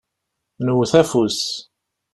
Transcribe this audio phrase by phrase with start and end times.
[0.65, 1.39] Newwet afus.